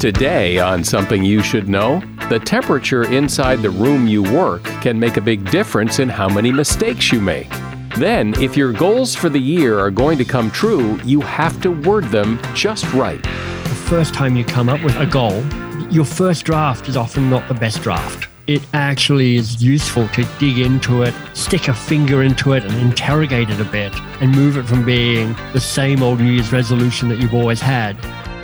[0.00, 5.16] Today, on Something You Should Know, the temperature inside the room you work can make
[5.16, 7.50] a big difference in how many mistakes you make.
[7.96, 11.72] Then, if your goals for the year are going to come true, you have to
[11.72, 13.20] word them just right.
[13.20, 15.44] The first time you come up with a goal,
[15.90, 18.28] your first draft is often not the best draft.
[18.46, 23.50] It actually is useful to dig into it, stick a finger into it, and interrogate
[23.50, 27.18] it a bit, and move it from being the same old New Year's resolution that
[27.18, 27.96] you've always had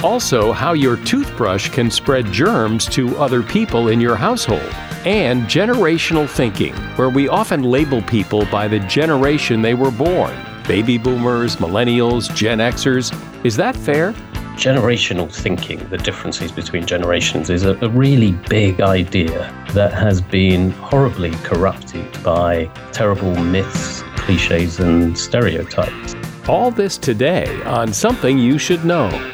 [0.05, 4.61] also, how your toothbrush can spread germs to other people in your household.
[5.07, 10.36] And generational thinking, where we often label people by the generation they were born
[10.68, 13.13] baby boomers, millennials, Gen Xers.
[13.44, 14.13] Is that fair?
[14.57, 20.71] Generational thinking, the differences between generations, is a, a really big idea that has been
[20.71, 26.14] horribly corrupted by terrible myths, cliches, and stereotypes.
[26.49, 29.33] All this today on Something You Should Know.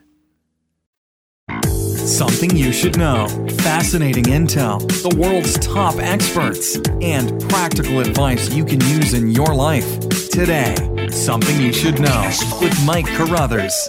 [2.05, 3.27] Something you should know.
[3.59, 10.09] Fascinating intel, the world's top experts, and practical advice you can use in your life.
[10.31, 10.75] Today,
[11.11, 13.87] Something You Should Know with Mike Carruthers.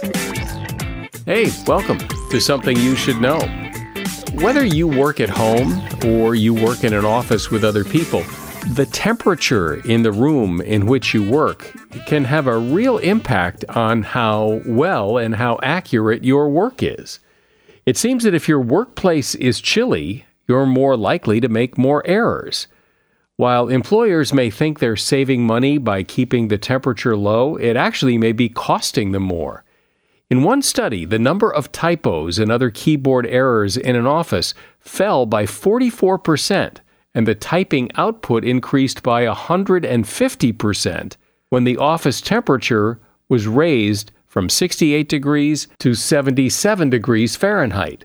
[1.25, 1.97] Hey, welcome
[2.29, 3.39] to Something You Should Know.
[4.35, 8.21] Whether you work at home or you work in an office with other people,
[8.75, 11.73] the temperature in the room in which you work
[12.05, 17.19] can have a real impact on how well and how accurate your work is.
[17.85, 22.67] It seems that if your workplace is chilly, you're more likely to make more errors.
[23.35, 28.31] While employers may think they're saving money by keeping the temperature low, it actually may
[28.31, 29.65] be costing them more.
[30.29, 35.25] In one study, the number of typos and other keyboard errors in an office fell
[35.25, 36.77] by 44%,
[37.13, 41.17] and the typing output increased by 150%
[41.49, 48.03] when the office temperature was raised from 68 degrees to 77 degrees Fahrenheit.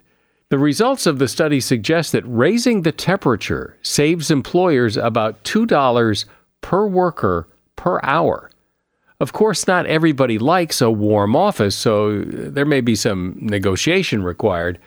[0.50, 6.24] The results of the study suggest that raising the temperature saves employers about $2
[6.60, 8.50] per worker per hour.
[9.18, 14.78] Of course, not everybody likes a warm office, so there may be some negotiation required,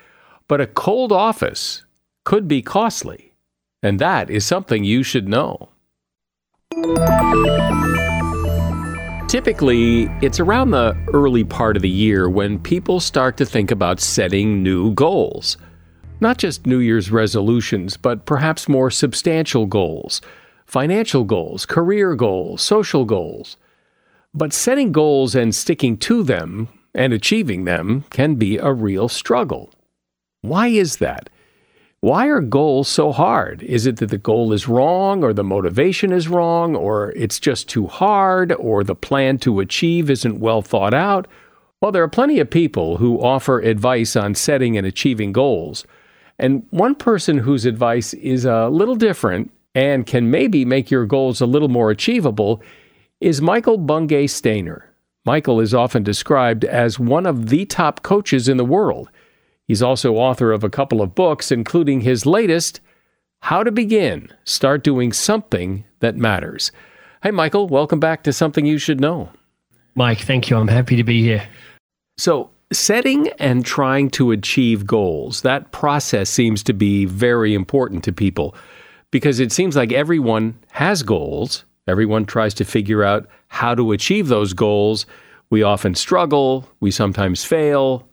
[0.48, 1.82] but a cold office
[2.24, 3.34] could be costly,
[3.82, 5.70] and that is something you should know.
[9.32, 14.02] Typically, it's around the early part of the year when people start to think about
[14.02, 15.56] setting new goals.
[16.20, 20.20] Not just New Year's resolutions, but perhaps more substantial goals
[20.66, 23.56] financial goals, career goals, social goals.
[24.34, 29.74] But setting goals and sticking to them and achieving them can be a real struggle.
[30.42, 31.30] Why is that?
[32.02, 33.62] Why are goals so hard?
[33.62, 37.70] Is it that the goal is wrong, or the motivation is wrong, or it's just
[37.70, 41.28] too hard, or the plan to achieve isn't well thought out?
[41.80, 45.86] Well, there are plenty of people who offer advice on setting and achieving goals.
[46.40, 51.40] And one person whose advice is a little different and can maybe make your goals
[51.40, 52.64] a little more achievable
[53.20, 54.86] is Michael Bungay Stanier.
[55.24, 59.12] Michael is often described as one of the top coaches in the world.
[59.72, 62.82] He's also author of a couple of books, including his latest,
[63.40, 66.74] How to Begin Start Doing Something That Matters.
[67.24, 69.30] Hey, Michael, welcome back to Something You Should Know.
[69.96, 70.58] Mike, thank you.
[70.58, 71.48] I'm happy to be here.
[72.18, 78.12] So, setting and trying to achieve goals, that process seems to be very important to
[78.12, 78.54] people
[79.10, 81.64] because it seems like everyone has goals.
[81.88, 85.06] Everyone tries to figure out how to achieve those goals.
[85.50, 88.06] We often struggle, we sometimes fail,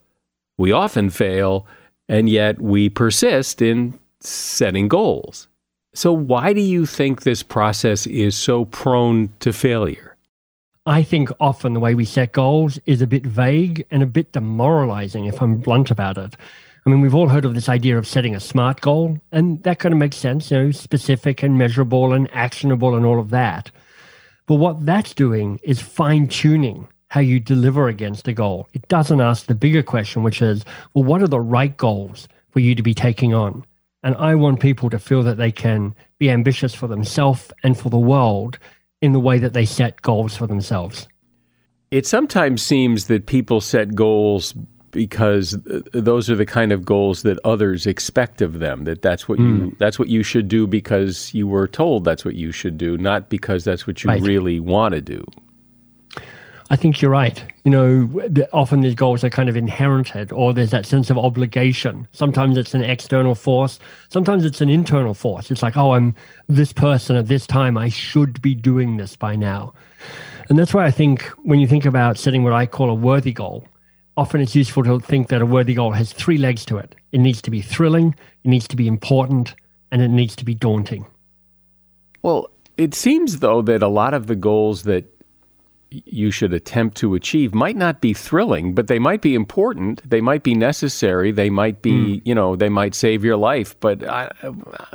[0.59, 1.67] we often fail,
[2.09, 5.49] and yet we persist in setting goals.
[5.95, 10.17] So, why do you think this process is so prone to failure?
[10.85, 14.33] I think often the way we set goals is a bit vague and a bit
[14.33, 16.37] demoralizing, if I'm blunt about it.
[16.87, 19.79] I mean, we've all heard of this idea of setting a SMART goal, and that
[19.79, 23.71] kind of makes sense, you know, specific and measurable and actionable and all of that.
[24.47, 28.69] But what that's doing is fine tuning how you deliver against a goal.
[28.73, 30.65] It doesn't ask the bigger question, which is,
[30.95, 33.65] well, what are the right goals for you to be taking on?
[34.03, 37.91] And I want people to feel that they can be ambitious for themselves and for
[37.91, 38.59] the world
[39.01, 41.09] in the way that they set goals for themselves.
[41.91, 44.55] It sometimes seems that people set goals
[44.91, 45.59] because
[45.93, 49.47] those are the kind of goals that others expect of them that that's what mm.
[49.47, 49.75] you hmm.
[49.79, 53.29] that's what you should do because you were told that's what you should do not
[53.29, 54.23] because that's what you right.
[54.23, 55.23] really want to do
[56.71, 57.43] I think you're right.
[57.65, 62.07] You know, often these goals are kind of inherited, or there's that sense of obligation.
[62.13, 63.79] Sometimes it's an external force,
[64.11, 65.51] sometimes it's an internal force.
[65.51, 66.15] It's like, oh, I'm
[66.47, 69.73] this person at this time, I should be doing this by now.
[70.49, 73.33] And that's why I think when you think about setting what I call a worthy
[73.33, 73.67] goal,
[74.17, 77.19] often it's useful to think that a worthy goal has three legs to it it
[77.19, 78.15] needs to be thrilling,
[78.45, 79.55] it needs to be important,
[79.91, 81.07] and it needs to be daunting.
[82.23, 85.07] Well, it seems, though, that a lot of the goals that
[85.91, 90.09] you should attempt to achieve might not be thrilling, but they might be important.
[90.09, 91.33] They might be necessary.
[91.33, 92.23] They might be, mm.
[92.25, 94.01] you know, they might save your life, but,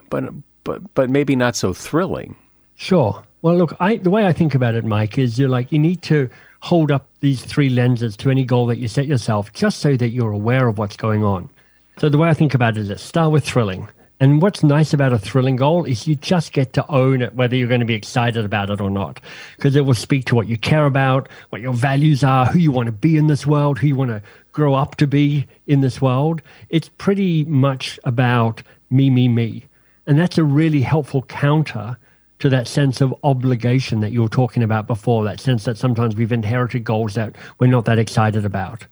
[0.10, 2.36] but, but, but maybe not so thrilling.
[2.76, 3.24] Sure.
[3.42, 6.02] Well, look, I, the way I think about it, Mike, is you're like, you need
[6.04, 6.30] to
[6.62, 10.10] hold up these three lenses to any goal that you set yourself just so that
[10.10, 11.50] you're aware of what's going on.
[11.98, 13.90] So the way I think about it is start with thrilling.
[14.24, 17.58] And what's nice about a thrilling goal is you just get to own it, whether
[17.58, 19.20] you're going to be excited about it or not,
[19.58, 22.72] because it will speak to what you care about, what your values are, who you
[22.72, 24.22] want to be in this world, who you want to
[24.54, 26.42] grow up to be in this world.
[26.70, 29.66] It's pretty much about me, me, me.
[30.08, 31.98] And that's a really helpful counter
[32.40, 36.16] to that sense of obligation that you were talking about before, that sense that sometimes
[36.16, 38.88] we've inherited goals that we're not that excited about.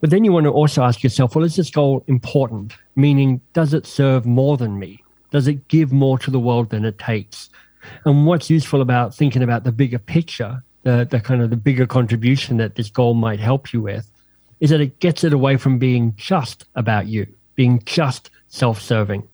[0.00, 2.72] But then you want to also ask yourself, well, is this goal important?
[2.96, 5.04] Meaning, does it serve more than me?
[5.30, 7.50] Does it give more to the world than it takes?
[8.04, 11.86] And what's useful about thinking about the bigger picture, the, the kind of the bigger
[11.86, 14.10] contribution that this goal might help you with,
[14.60, 19.26] is that it gets it away from being just about you, being just self serving.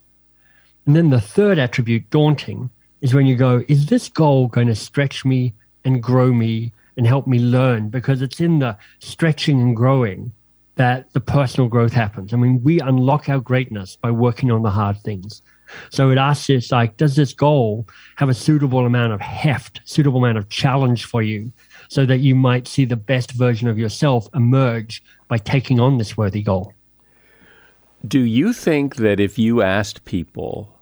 [0.84, 2.70] And then the third attribute, daunting,
[3.00, 5.54] is when you go, is this goal going to stretch me
[5.84, 7.88] and grow me and help me learn?
[7.88, 10.32] Because it's in the stretching and growing
[10.76, 12.32] that the personal growth happens.
[12.32, 15.42] I mean, we unlock our greatness by working on the hard things.
[15.90, 20.18] So it asks us like, does this goal have a suitable amount of heft, suitable
[20.18, 21.50] amount of challenge for you
[21.88, 26.16] so that you might see the best version of yourself emerge by taking on this
[26.16, 26.72] worthy goal?
[28.06, 30.72] Do you think that if you asked people,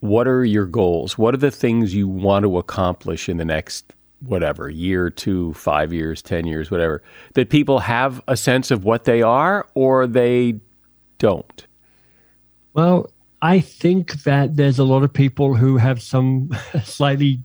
[0.00, 1.16] what are your goals?
[1.16, 5.92] What are the things you want to accomplish in the next whatever year, two, five
[5.92, 7.02] years, 10 years, whatever,
[7.34, 10.60] that people have a sense of what they are or they
[11.18, 11.66] don't?
[12.74, 13.10] Well,
[13.42, 16.50] I think that there's a lot of people who have some
[16.84, 17.40] slightly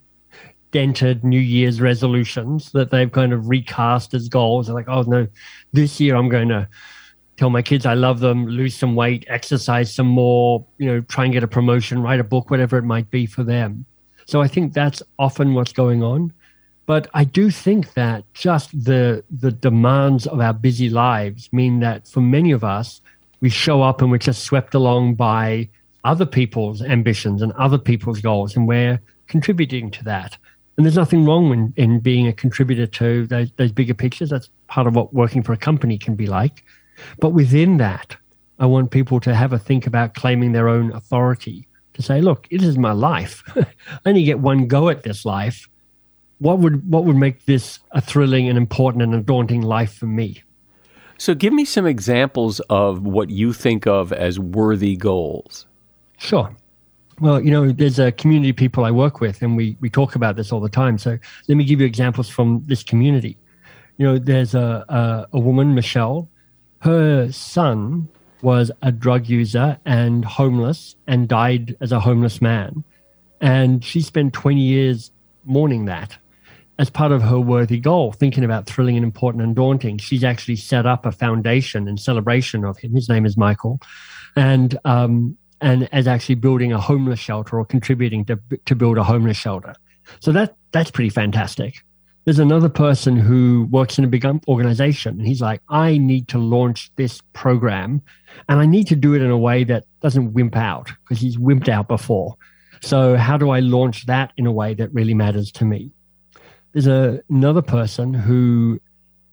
[0.72, 4.68] dented New Year's resolutions that they've kind of recast as goals.
[4.68, 5.28] They're like, oh, no,
[5.72, 6.68] this year I'm going to
[7.38, 11.26] tell my kids I love them, lose some weight, exercise some more, you know, try
[11.26, 13.86] and get a promotion, write a book, whatever it might be for them.
[14.26, 16.34] So I think that's often what's going on.
[16.86, 22.08] But I do think that just the the demands of our busy lives mean that
[22.08, 23.02] for many of us,
[23.42, 25.70] we show up and we're just swept along by
[26.04, 30.38] other people's ambitions and other people's goals, and we're contributing to that.
[30.78, 34.30] And there's nothing wrong in, in being a contributor to those, those bigger pictures.
[34.30, 36.64] That's part of what working for a company can be like.
[37.20, 38.16] But within that,
[38.60, 42.46] I want people to have a think about claiming their own authority to say, look,
[42.52, 43.42] it is my life.
[43.56, 43.66] I
[44.06, 45.68] only get one go at this life
[46.40, 50.06] what would what would make this a thrilling and important and a daunting life for
[50.06, 50.44] me?
[51.18, 55.66] So give me some examples of what you think of as worthy goals.
[56.18, 56.54] Sure.
[57.22, 60.16] Well, you know, there's a community of people I work with, and we we talk
[60.16, 60.98] about this all the time.
[60.98, 63.38] So let me give you examples from this community.
[63.98, 66.30] You know, there's a a, a woman, Michelle.
[66.80, 68.10] Her son
[68.42, 72.84] was a drug user and homeless, and died as a homeless man,
[73.40, 75.12] and she spent 20 years
[75.46, 76.18] mourning that
[76.78, 80.58] as part of her worthy goal, thinking about thrilling and important and daunting, she's actually
[80.58, 82.94] set up a foundation in celebration of him.
[82.94, 83.80] His name is Michael,
[84.36, 89.04] and um, and as actually building a homeless shelter or contributing to to build a
[89.04, 89.74] homeless shelter.
[90.20, 91.84] So that that's pretty fantastic.
[92.26, 96.40] There's another person who works in a big organization, and he's like, I need to
[96.40, 98.02] launch this program,
[98.50, 101.38] and I need to do it in a way that doesn't wimp out because he's
[101.38, 102.36] wimped out before.
[102.82, 105.92] So how do I launch that in a way that really matters to me?
[106.76, 108.82] There's a, another person who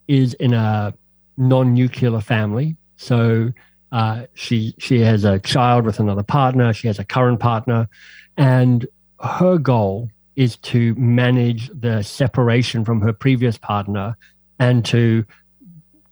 [0.07, 0.93] is in a
[1.35, 2.77] non-nuclear family.
[2.95, 3.49] So
[3.91, 6.71] uh, she she has a child with another partner.
[6.71, 7.89] She has a current partner,
[8.37, 8.87] and
[9.19, 14.15] her goal is to manage the separation from her previous partner
[14.59, 15.25] and to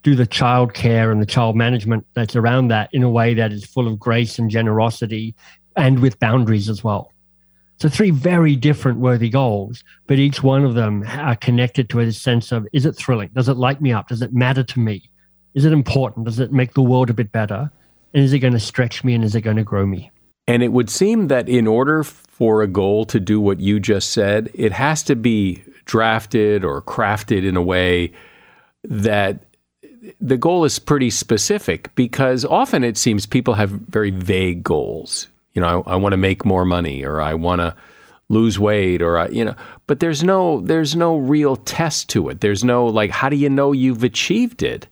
[0.04, 3.54] do the child care and the child management that's around that in a way that
[3.54, 5.34] is full of grace and generosity
[5.78, 7.11] and with boundaries as well.
[7.82, 12.12] So three very different worthy goals, but each one of them are connected to a
[12.12, 13.32] sense of is it thrilling?
[13.34, 14.10] Does it light me up?
[14.10, 15.10] Does it matter to me?
[15.56, 16.28] Is it important?
[16.28, 17.72] Does it make the world a bit better?
[18.14, 20.12] And is it going to stretch me and is it going to grow me?
[20.46, 24.12] And it would seem that in order for a goal to do what you just
[24.12, 28.12] said, it has to be drafted or crafted in a way
[28.84, 29.44] that
[30.20, 35.62] the goal is pretty specific because often it seems people have very vague goals you
[35.62, 37.76] know, I, I want to make more money or I want to
[38.30, 39.56] lose weight or I, you know,
[39.88, 42.42] but there's no there's no real test to it.
[42.42, 44.88] There's no like how do you know you've achieved it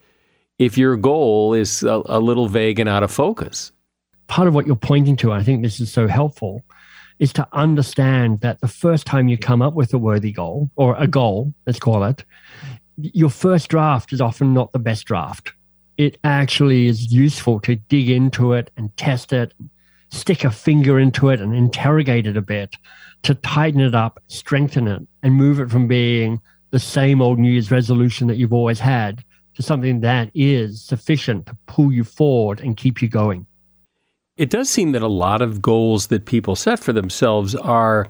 [0.58, 3.72] if your goal is a, a little vague and out of focus?
[4.28, 6.62] Part of what you're pointing to, I think this is so helpful,
[7.18, 10.96] is to understand that the first time you come up with a worthy goal or
[10.98, 12.24] a goal, let's call it,
[12.98, 15.54] your first draft is often not the best draft.
[15.98, 19.54] It actually is useful to dig into it and test it,
[20.10, 22.76] stick a finger into it and interrogate it a bit
[23.24, 27.52] to tighten it up, strengthen it, and move it from being the same old New
[27.52, 29.24] Year's resolution that you've always had
[29.56, 33.46] to something that is sufficient to pull you forward and keep you going.
[34.38, 38.10] It does seem that a lot of goals that people set for themselves are,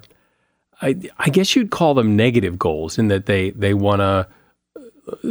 [0.81, 4.27] I, I guess you'd call them negative goals in that they, they want to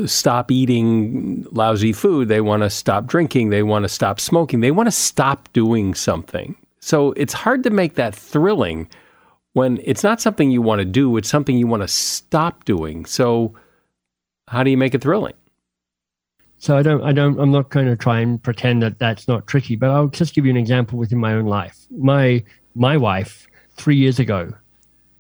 [0.07, 2.29] stop eating lousy food.
[2.29, 3.51] They want to stop drinking.
[3.51, 4.61] They want to stop smoking.
[4.61, 6.57] They want to stop doing something.
[6.81, 8.89] So it's hard to make that thrilling
[9.55, 13.05] when it's not something you want to do, it's something you want to stop doing.
[13.05, 13.55] So
[14.47, 15.35] how do you make it thrilling?
[16.59, 19.47] So I don't, I don't, I'm not going to try and pretend that that's not
[19.47, 21.87] tricky, but I'll just give you an example within my own life.
[21.91, 22.45] My,
[22.75, 24.53] my wife, three years ago,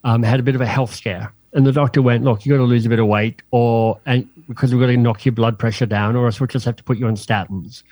[0.04, 2.58] um, had a bit of a health scare and the doctor went, look, you got
[2.58, 5.58] to lose a bit of weight, or and because we're going to knock your blood
[5.58, 7.82] pressure down, or else we'll just have to put you on statins.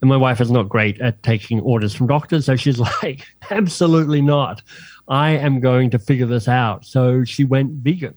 [0.00, 4.20] And my wife is not great at taking orders from doctors, so she's like, absolutely
[4.20, 4.62] not.
[5.08, 6.84] I am going to figure this out.
[6.84, 8.14] So she went vegan,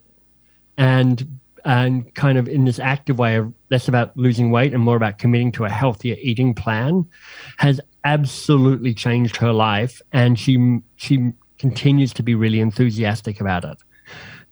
[0.78, 4.96] and and kind of in this active way of less about losing weight and more
[4.96, 7.06] about committing to a healthier eating plan,
[7.58, 13.78] has absolutely changed her life, and she she continues to be really enthusiastic about it.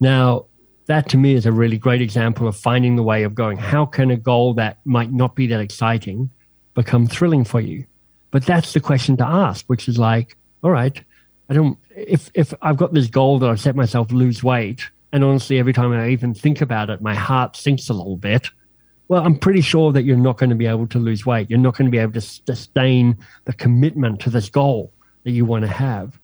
[0.00, 0.46] Now,
[0.86, 3.86] that to me is a really great example of finding the way of going, how
[3.86, 6.30] can a goal that might not be that exciting
[6.74, 7.84] become thrilling for you?
[8.30, 11.02] But that's the question to ask, which is like, all right,
[11.48, 15.24] I don't, if, if I've got this goal that I've set myself lose weight, and
[15.24, 18.48] honestly, every time I even think about it, my heart sinks a little bit.
[19.08, 21.48] Well, I'm pretty sure that you're not going to be able to lose weight.
[21.48, 25.44] You're not going to be able to sustain the commitment to this goal that you
[25.44, 26.18] want to have.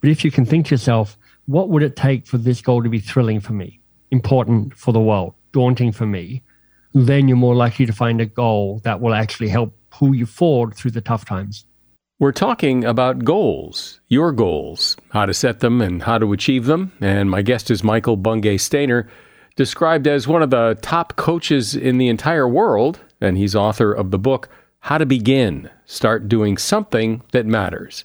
[0.00, 2.88] But if you can think to yourself, what would it take for this goal to
[2.88, 3.80] be thrilling for me,
[4.14, 6.42] important for the world, daunting for me?
[6.94, 10.74] Then you're more likely to find a goal that will actually help pull you forward
[10.74, 11.66] through the tough times.
[12.20, 16.92] We're talking about goals, your goals, how to set them and how to achieve them.
[17.00, 19.08] And my guest is Michael Bungay Stanier,
[19.56, 23.00] described as one of the top coaches in the entire world.
[23.20, 24.48] And he's author of the book,
[24.80, 28.04] How to Begin Start Doing Something That Matters.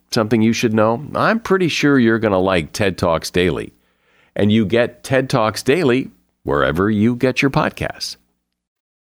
[0.13, 1.05] something you should know?
[1.15, 3.73] I'm pretty sure you're going to like TED Talks Daily.
[4.35, 6.09] And you get TED Talks Daily
[6.43, 8.17] wherever you get your podcasts.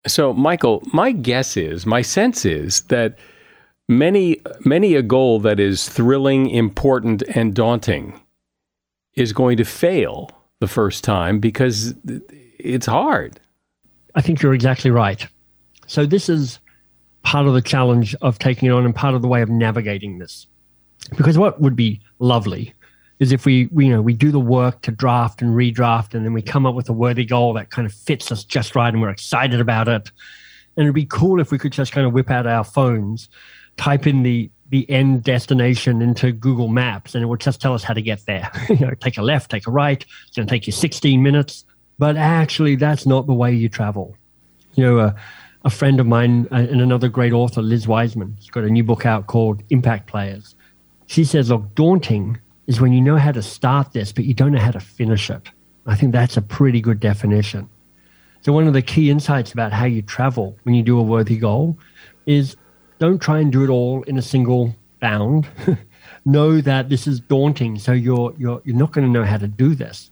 [0.07, 3.19] So, Michael, my guess is, my sense is that
[3.87, 8.19] many, many a goal that is thrilling, important, and daunting
[9.15, 11.93] is going to fail the first time because
[12.57, 13.39] it's hard.
[14.15, 15.27] I think you're exactly right.
[15.85, 16.59] So, this is
[17.23, 20.17] part of the challenge of taking it on and part of the way of navigating
[20.17, 20.47] this.
[21.17, 22.73] Because what would be lovely
[23.21, 26.25] is if we, we, you know we do the work to draft and redraft and
[26.25, 28.91] then we come up with a worthy goal that kind of fits us just right
[28.91, 30.11] and we're excited about it.
[30.75, 33.29] And it'd be cool if we could just kind of whip out our phones
[33.77, 37.83] type in the the end destination into google maps and it would just tell us
[37.83, 38.49] how to get there.
[38.69, 41.63] You know take a left take a right it's going to take you 16 minutes.
[41.99, 44.15] But actually that's not the way you travel.
[44.73, 45.13] You know uh,
[45.63, 48.83] a friend of mine uh, and another great author liz wiseman she's got a new
[48.83, 50.55] book out called impact players
[51.11, 54.53] she says, look, daunting is when you know how to start this, but you don't
[54.53, 55.49] know how to finish it.
[55.85, 57.67] I think that's a pretty good definition.
[58.43, 61.37] So, one of the key insights about how you travel when you do a worthy
[61.37, 61.77] goal
[62.25, 62.55] is
[62.99, 65.49] don't try and do it all in a single bound.
[66.25, 69.47] know that this is daunting, so you're, you're, you're not going to know how to
[69.47, 70.11] do this.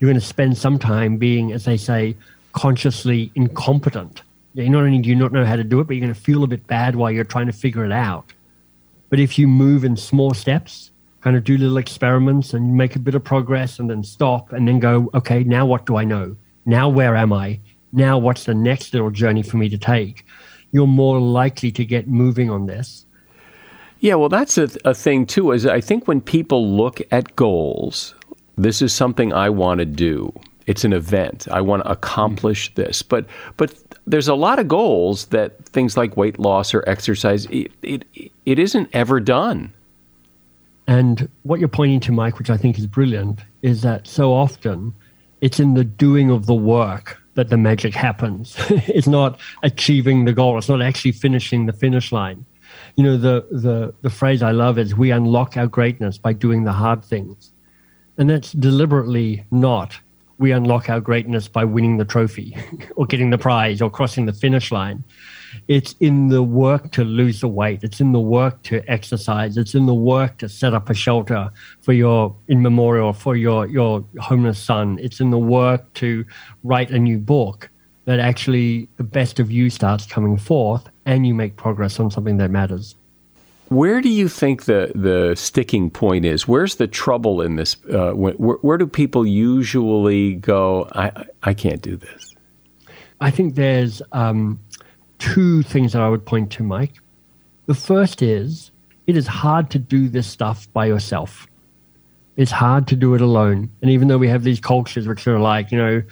[0.00, 2.16] You're going to spend some time being, as they say,
[2.54, 4.22] consciously incompetent.
[4.54, 6.42] Not only do you not know how to do it, but you're going to feel
[6.42, 8.32] a bit bad while you're trying to figure it out.
[9.10, 13.00] But if you move in small steps, kind of do little experiments and make a
[13.00, 16.36] bit of progress and then stop and then go, okay, now what do I know?
[16.64, 17.60] Now where am I?
[17.92, 20.24] Now what's the next little journey for me to take?
[20.72, 23.04] You're more likely to get moving on this.
[23.98, 25.52] Yeah, well, that's a, a thing too.
[25.52, 28.14] Is I think when people look at goals,
[28.56, 30.32] this is something I want to do.
[30.70, 31.48] It's an event.
[31.50, 31.92] I want to mm-hmm.
[31.94, 33.02] accomplish this.
[33.02, 33.74] But but
[34.06, 38.04] there's a lot of goals that things like weight loss or exercise it, it,
[38.46, 39.72] it isn't ever done.
[40.86, 44.94] And what you're pointing to mike which i think is brilliant is that so often
[45.40, 48.56] it's in the doing of the work that the magic happens.
[48.98, 50.56] It's not achieving the goal.
[50.58, 52.44] It's not actually finishing the finish line.
[52.94, 56.62] You know the the the phrase i love is we unlock our greatness by doing
[56.64, 57.52] the hard things.
[58.18, 59.98] And that's deliberately not
[60.40, 62.56] we unlock our greatness by winning the trophy
[62.96, 65.04] or getting the prize or crossing the finish line.
[65.68, 67.84] It's in the work to lose the weight.
[67.84, 69.58] It's in the work to exercise.
[69.58, 71.50] It's in the work to set up a shelter
[71.82, 74.98] for your in memorial for your your homeless son.
[75.02, 76.24] It's in the work to
[76.64, 77.68] write a new book
[78.06, 82.38] that actually the best of you starts coming forth and you make progress on something
[82.38, 82.96] that matters.
[83.70, 86.48] Where do you think the, the sticking point is?
[86.48, 87.76] Where's the trouble in this?
[87.88, 92.34] Uh, where, where, do people usually go, I, I can't do this?
[93.20, 94.58] I think there's um,
[95.20, 96.94] two things that I would point to, Mike.
[97.66, 98.72] The first is
[99.06, 101.46] it is hard to do this stuff by yourself.
[102.36, 103.70] It's hard to do it alone.
[103.82, 106.02] And even though we have these cultures which are like, you know,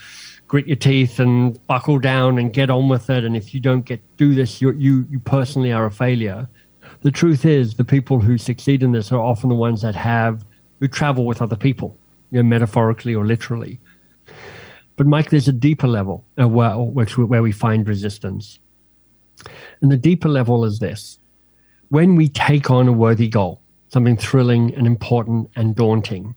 [0.46, 3.84] grit your teeth and buckle down and get on with it, and if you don't
[3.84, 6.48] get do this, you you you personally are a failure
[7.02, 10.44] the truth is the people who succeed in this are often the ones that have
[10.80, 11.96] who travel with other people,
[12.30, 13.80] you know, metaphorically or literally.
[14.96, 18.58] But Mike, there's a deeper level uh, where, where we find resistance.
[19.80, 21.18] And the deeper level is this.
[21.88, 26.34] When we take on a worthy goal, something thrilling and important and daunting,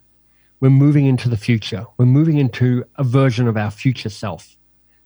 [0.60, 1.86] we're moving into the future.
[1.97, 4.56] We're moving into a version of our future self.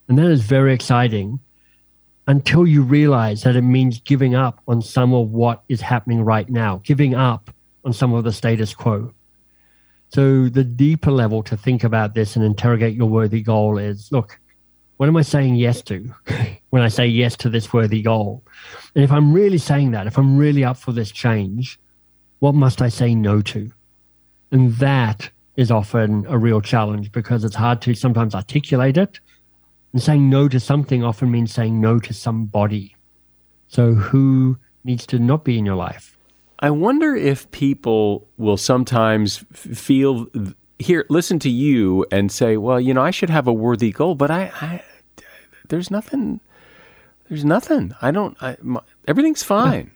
[0.08, 1.40] And that is very exciting
[2.28, 6.50] until you realize that it means giving up on some of what is happening right
[6.50, 7.52] now, giving up
[7.84, 9.14] on some of the status quo.
[10.10, 14.40] So, the deeper level to think about this and interrogate your worthy goal is look,
[14.98, 16.14] what am I saying yes to
[16.70, 18.44] when I say yes to this worthy goal?
[18.96, 21.80] And if I'm really saying that, if I'm really up for this change,
[22.40, 23.72] what must I say no to?
[24.52, 29.20] And that is often a real challenge because it's hard to sometimes articulate it.
[29.96, 32.98] And saying no to something often means saying no to somebody.
[33.70, 36.18] So, who needs to not be in your life?
[36.60, 40.28] I wonder if people will sometimes feel
[40.80, 44.16] here, listen to you and say, well, you know, I should have a worthy goal,
[44.16, 44.84] but I, I
[45.70, 46.42] there's nothing,
[47.30, 47.96] there's nothing.
[48.02, 49.92] I don't, I, my, everything's fine.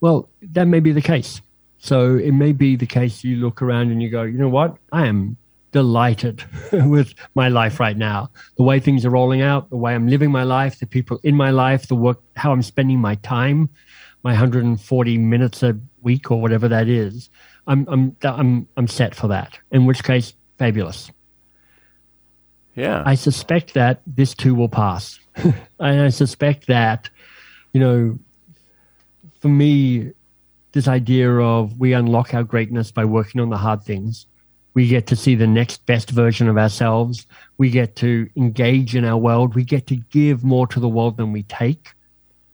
[0.00, 1.40] Well, that may be the case.
[1.78, 4.76] So it may be the case you look around and you go, you know what?
[4.92, 5.38] I am
[5.72, 8.30] delighted with my life right now.
[8.56, 11.34] The way things are rolling out, the way I'm living my life, the people in
[11.34, 13.68] my life, the work, how I'm spending my time,
[14.22, 17.30] my 140 minutes a week or whatever that is.
[17.66, 19.58] I'm I'm I'm I'm set for that.
[19.70, 21.10] In which case, fabulous.
[22.74, 23.02] Yeah.
[23.04, 25.18] I suspect that this too will pass.
[25.36, 27.10] and I suspect that,
[27.72, 28.18] you know,
[29.40, 30.12] for me,
[30.72, 34.26] this idea of we unlock our greatness by working on the hard things.
[34.74, 37.26] We get to see the next best version of ourselves.
[37.58, 39.54] We get to engage in our world.
[39.54, 41.94] We get to give more to the world than we take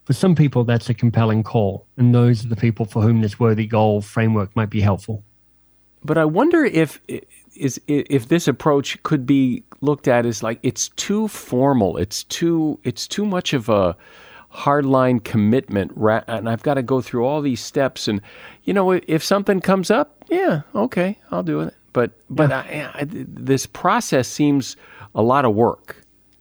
[0.09, 1.87] for some people, that's a compelling call.
[1.99, 5.23] And those are the people for whom this worthy goal framework might be helpful.
[6.03, 6.99] But I wonder if
[7.55, 11.99] is if this approach could be looked at as like it's too formal.
[11.99, 13.95] It's too it's too much of a
[14.51, 15.93] hardline commitment,
[16.27, 18.09] and I've got to go through all these steps.
[18.09, 18.23] And
[18.65, 21.75] you know, if something comes up, yeah, okay, I'll do it.
[21.99, 22.93] But but yeah.
[22.95, 24.77] I, I, this process seems
[25.17, 25.97] a lot of work.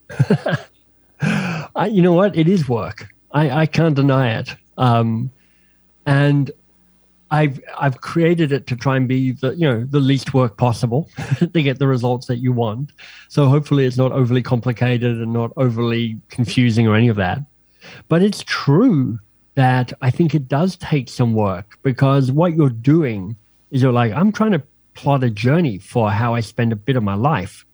[1.21, 2.37] I, you know what?
[2.37, 3.09] It is work.
[3.31, 4.55] I, I can't deny it.
[4.77, 5.31] Um,
[6.05, 6.51] and
[7.31, 11.09] I've I've created it to try and be the you know the least work possible
[11.39, 12.91] to get the results that you want.
[13.29, 17.39] So hopefully it's not overly complicated and not overly confusing or any of that.
[18.09, 19.17] But it's true
[19.55, 23.35] that I think it does take some work because what you're doing
[23.71, 24.61] is you're like I'm trying to
[24.97, 27.65] plot a journey for how I spend a bit of my life,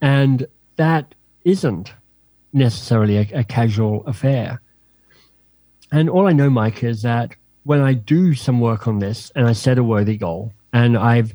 [0.00, 1.92] and that isn't
[2.52, 4.60] necessarily a, a casual affair.
[5.90, 7.34] And all I know, Mike, is that
[7.64, 11.34] when I do some work on this and I set a worthy goal and I've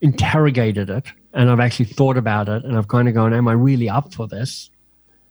[0.00, 3.52] interrogated it and I've actually thought about it and I've kind of gone, Am I
[3.52, 4.70] really up for this?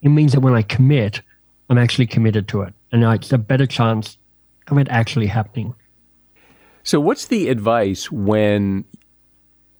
[0.02, 1.22] It means that when I commit,
[1.70, 2.74] I'm actually committed to it.
[2.92, 4.18] And it's a better chance
[4.68, 5.76] of it actually happening.
[6.84, 8.84] So, what's the advice when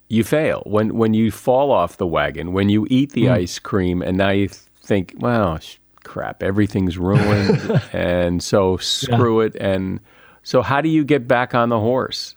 [0.08, 3.32] you fail, when, when you fall off the wagon, when you eat the mm.
[3.32, 5.58] ice cream and now you think, well,
[6.04, 9.46] crap, everything's ruined, and so screw yeah.
[9.46, 9.56] it.
[9.56, 10.00] And
[10.42, 12.36] so, how do you get back on the horse?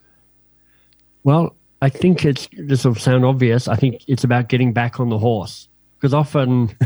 [1.23, 3.67] Well, I think it's this will sound obvious.
[3.67, 5.67] I think it's about getting back on the horse
[5.99, 6.75] because often,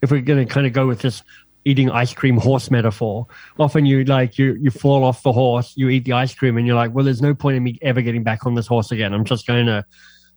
[0.00, 1.22] if we're going to kind of go with this
[1.64, 3.26] eating ice cream horse metaphor,
[3.58, 6.66] often you like you you fall off the horse, you eat the ice cream, and
[6.66, 9.12] you're like, well, there's no point in me ever getting back on this horse again.
[9.12, 9.84] I'm just going to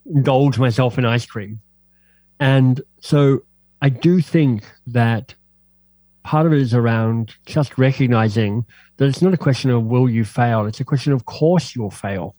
[0.06, 1.62] indulge myself in ice cream,
[2.40, 3.44] and so
[3.82, 5.36] I do think that
[6.24, 8.66] part of it is around just recognizing
[8.98, 11.92] that it's not a question of will you fail, it's a question of course you'll
[11.92, 12.36] fail.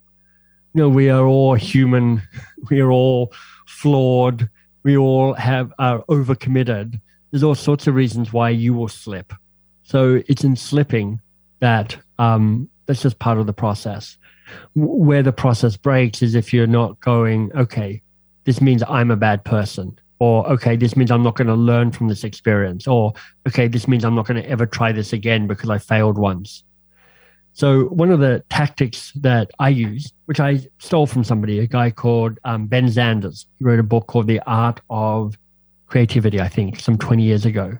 [0.74, 2.22] You know, we are all human,
[2.70, 3.32] we are all
[3.66, 4.48] flawed,
[4.82, 7.00] we all have are overcommitted.
[7.32, 9.32] There's all sorts of reasons why you will slip.
[9.82, 11.20] So it's in slipping
[11.58, 14.16] that um, that's just part of the process.
[14.74, 18.02] Where the process breaks is if you're not going, okay,
[18.44, 21.90] this means I'm a bad person or okay this means i'm not going to learn
[21.90, 23.12] from this experience or
[23.48, 26.62] okay this means i'm not going to ever try this again because i failed once
[27.54, 31.90] so one of the tactics that i use which i stole from somebody a guy
[31.90, 35.36] called um, ben zanders he wrote a book called the art of
[35.92, 37.78] creativity i think some 20 years ago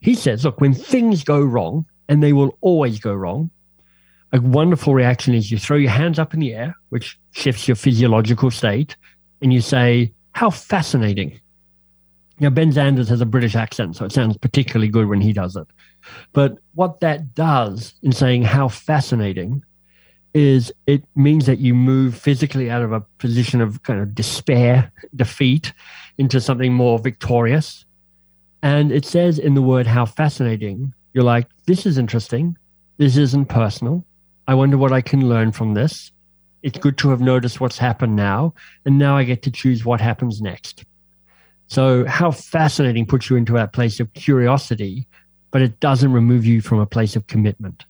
[0.00, 3.48] he says look when things go wrong and they will always go wrong
[4.32, 7.76] a wonderful reaction is you throw your hands up in the air which shifts your
[7.76, 8.96] physiological state
[9.40, 11.40] and you say how fascinating
[12.38, 15.56] now, Ben Zanders has a British accent, so it sounds particularly good when he does
[15.56, 15.66] it.
[16.34, 19.64] But what that does in saying how fascinating
[20.34, 24.92] is it means that you move physically out of a position of kind of despair,
[25.14, 25.72] defeat,
[26.18, 27.84] into something more victorious.
[28.62, 32.56] And it says in the word how fascinating, you're like, this is interesting.
[32.98, 34.04] This isn't personal.
[34.48, 36.12] I wonder what I can learn from this.
[36.62, 38.54] it's good to have noticed what's happened now.
[38.84, 40.84] And now I get to choose what happens next.
[41.68, 45.06] So, how fascinating puts you into that place of curiosity,
[45.50, 47.84] but it doesn't remove you from a place of commitment.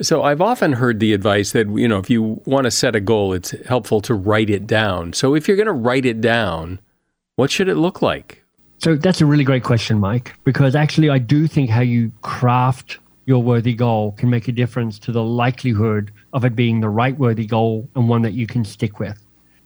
[0.00, 3.00] So, I've often heard the advice that, you know, if you want to set a
[3.00, 5.12] goal, it's helpful to write it down.
[5.14, 6.80] So, if you're going to write it down,
[7.36, 8.42] what should it look like?
[8.78, 12.98] So, that's a really great question, Mike, because actually, I do think how you craft
[13.26, 17.18] your worthy goal can make a difference to the likelihood of it being the right
[17.18, 19.18] worthy goal and one that you can stick with.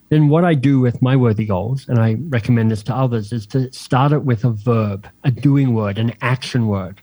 [0.09, 3.45] Then, what I do with my worthy goals, and I recommend this to others, is
[3.47, 7.01] to start it with a verb, a doing word, an action word.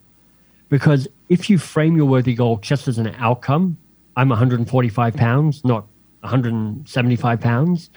[0.69, 3.77] Because if you frame your worthy goal just as an outcome,
[4.17, 5.87] I'm 145 pounds, not
[6.21, 7.91] 175 pounds,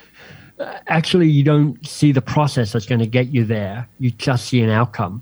[0.59, 3.87] actually, you don't see the process that's going to get you there.
[3.99, 5.21] You just see an outcome.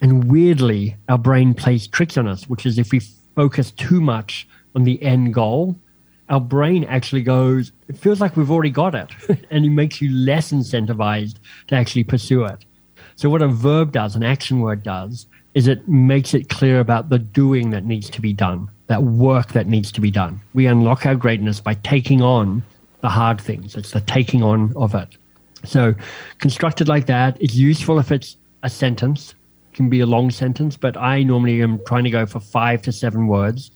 [0.00, 3.00] And weirdly, our brain plays tricks on us, which is if we
[3.34, 5.76] focus too much on the end goal,
[6.28, 9.10] our brain actually goes, it feels like we've already got it.
[9.50, 11.36] and it makes you less incentivized
[11.68, 12.64] to actually pursue it.
[13.16, 17.08] So, what a verb does, an action word does, is it makes it clear about
[17.08, 20.40] the doing that needs to be done, that work that needs to be done.
[20.54, 22.62] We unlock our greatness by taking on
[23.00, 23.76] the hard things.
[23.76, 25.16] It's the taking on of it.
[25.64, 25.94] So,
[26.38, 29.34] constructed like that, it's useful if it's a sentence
[29.78, 32.92] can be a long sentence, but I normally am trying to go for five to
[32.92, 33.70] seven words.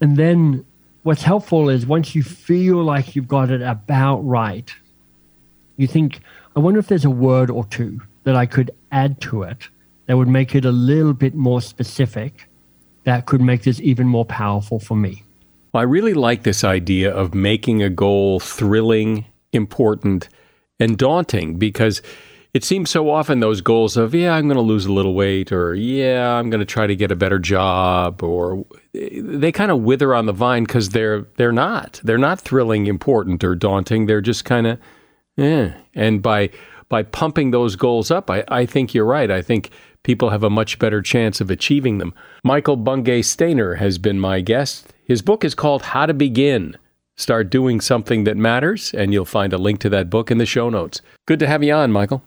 [0.00, 0.64] And then
[1.02, 4.74] what's helpful is once you feel like you've got it about right,
[5.76, 6.20] you think,
[6.56, 9.68] I wonder if there's a word or two that I could add to it
[10.06, 12.48] that would make it a little bit more specific,
[13.04, 15.24] that could make this even more powerful for me.
[15.74, 20.28] I really like this idea of making a goal thrilling, important,
[20.80, 22.02] and daunting because
[22.54, 25.52] it seems so often those goals of yeah i'm going to lose a little weight
[25.52, 29.80] or yeah i'm going to try to get a better job or they kind of
[29.82, 32.00] wither on the vine because they're they're not.
[32.02, 34.06] They're not thrilling important or daunting.
[34.06, 34.78] They're just kind of
[35.36, 36.50] yeah and by
[36.88, 39.30] by pumping those goals up I, I think you're right.
[39.30, 39.70] I think
[40.02, 42.14] people have a much better chance of achieving them.
[42.44, 46.76] Michael bungay stanier has been my guest his book is called how to begin
[47.16, 50.46] start doing something that matters and you'll find a link to that book in the
[50.46, 52.22] show notes good to have you on michael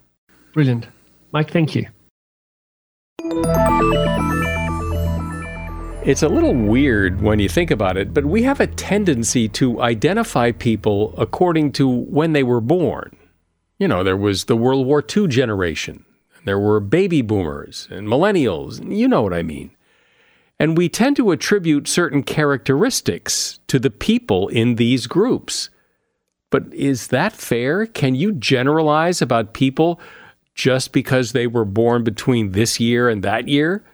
[0.52, 0.86] Brilliant.
[1.32, 1.86] Mike, thank you.
[6.04, 9.80] It's a little weird when you think about it, but we have a tendency to
[9.80, 13.16] identify people according to when they were born.
[13.78, 16.04] You know, there was the World War II generation,
[16.44, 19.70] there were baby boomers and millennials, and you know what I mean.
[20.62, 25.70] And we tend to attribute certain characteristics to the people in these groups.
[26.50, 27.84] But is that fair?
[27.84, 29.98] Can you generalize about people
[30.54, 33.84] just because they were born between this year and that year?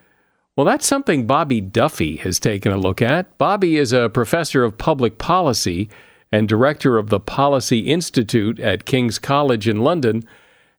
[0.57, 3.39] Well, that's something Bobby Duffy has taken a look at.
[3.39, 5.89] Bobby is a professor of public policy
[6.31, 10.23] and director of the Policy Institute at King's College in London,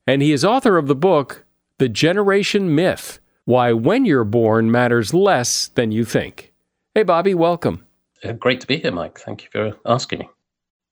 [0.05, 1.45] and he is author of the book,
[1.79, 3.18] The Generation Myth
[3.49, 6.53] Why When You're Born Matters Less Than You Think.
[6.93, 7.83] Hey, Bobby, welcome.
[8.23, 9.17] Uh, great to be here, Mike.
[9.17, 10.29] Thank you for asking me.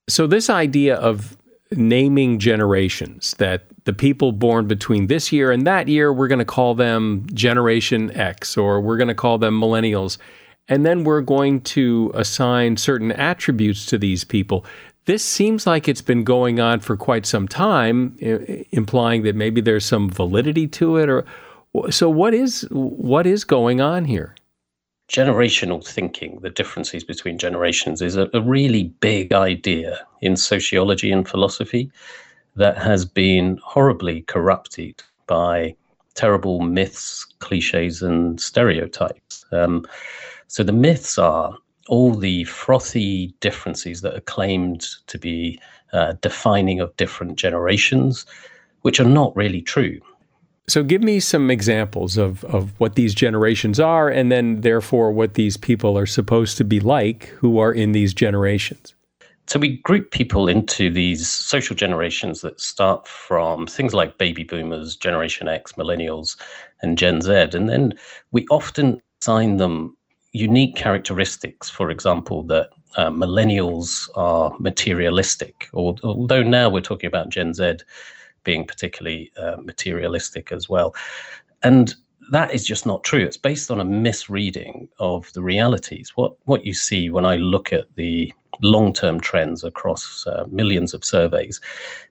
[0.09, 1.37] So, this idea of
[1.73, 6.45] naming generations that the people born between this year and that year, we're going to
[6.45, 10.17] call them Generation X or we're going to call them millennials.
[10.67, 14.65] And then we're going to assign certain attributes to these people.
[15.05, 18.17] This seems like it's been going on for quite some time,
[18.71, 21.07] implying that maybe there's some validity to it.
[21.07, 21.23] Or
[21.89, 24.35] so, what is what is going on here?
[25.07, 31.27] generational thinking, the differences between generations, is a, a, really big idea in sociology and
[31.27, 31.89] philosophy
[32.55, 35.73] that has been horribly corrupted by
[36.15, 39.45] terrible myths, cliches, and stereotypes.
[39.51, 39.85] Um,
[40.47, 41.55] so the myths are
[41.87, 45.59] all the frothy differences that are claimed to be
[45.93, 48.25] uh, defining of different generations,
[48.81, 50.01] which are not really true.
[50.69, 55.35] So, give me some examples of, of what these generations are, and then, therefore, what
[55.35, 58.93] these people are supposed to be like who are in these generations.
[59.47, 64.97] So, we group people into these social generations that start from things like baby boomers,
[64.97, 66.35] Generation X, millennials,
[66.81, 67.31] and Gen Z.
[67.53, 67.93] And then
[68.33, 69.95] we often assign them
[70.33, 71.69] unique characteristics.
[71.69, 77.77] For example, that uh, millennials are materialistic, or although now we're talking about Gen Z
[78.47, 80.95] being particularly uh, materialistic as well.
[81.63, 81.93] And
[82.31, 83.23] that is just not true.
[83.23, 86.13] It's based on a misreading of the realities.
[86.15, 91.05] What what you see when I look at the long-term trends across uh, millions of
[91.05, 91.61] surveys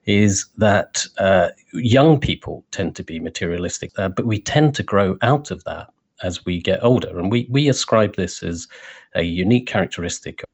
[0.05, 5.17] is that uh, young people tend to be materialistic, uh, but we tend to grow
[5.21, 5.87] out of that
[6.23, 8.67] as we get older, and we we ascribe this as
[9.15, 10.47] a unique characteristic of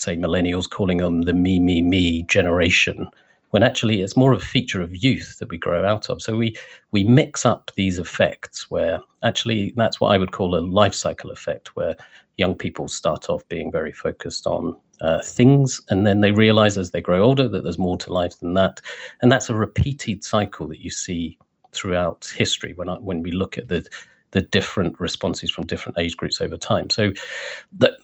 [0.00, 3.06] say, millennials, calling them the me, me, me generation,
[3.50, 6.22] when actually it's more of a feature of youth that we grow out of.
[6.22, 6.56] So we
[6.92, 11.30] we mix up these effects where actually that's what I would call a life cycle
[11.30, 11.96] effect, where
[12.36, 16.90] young people start off being very focused on uh, things, and then they realize as
[16.90, 18.80] they grow older that there's more to life than that,
[19.22, 21.38] and that's a repeated cycle that you see
[21.72, 23.86] throughout history when I, when we look at the
[24.32, 26.88] the different responses from different age groups over time.
[26.90, 27.12] So
[27.78, 27.94] that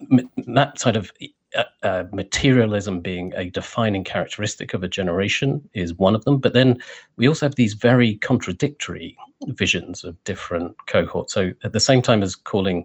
[0.48, 1.12] that sort of
[1.54, 6.38] uh, uh, materialism being a defining characteristic of a generation is one of them.
[6.38, 6.78] But then
[7.16, 9.16] we also have these very contradictory
[9.48, 11.32] visions of different cohorts.
[11.32, 12.84] So at the same time as calling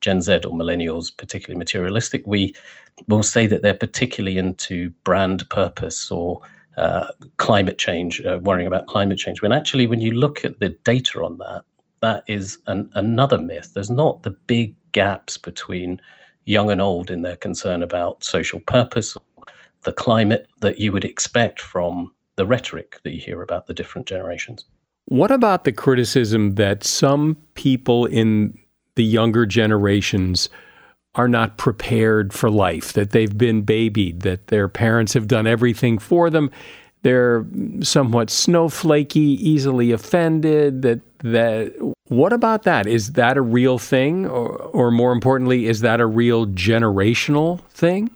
[0.00, 2.54] Gen Z or millennials particularly materialistic, we
[3.08, 6.40] will say that they're particularly into brand purpose or
[6.76, 9.42] uh, climate change, uh, worrying about climate change.
[9.42, 11.62] When actually, when you look at the data on that,
[12.00, 13.72] that is an, another myth.
[13.74, 16.00] There's not the big gaps between
[16.44, 19.16] young and old in their concern about social purpose,
[19.82, 24.06] the climate that you would expect from the rhetoric that you hear about the different
[24.06, 24.64] generations.
[25.06, 28.58] What about the criticism that some people in
[28.94, 30.48] the younger generations
[31.14, 35.98] are not prepared for life, that they've been babied, that their parents have done everything
[35.98, 36.50] for them?
[37.02, 37.44] They're
[37.80, 42.86] somewhat snowflakey, easily offended, that that what about that?
[42.86, 44.26] Is that a real thing?
[44.26, 48.10] Or, or more importantly, is that a real generational thing?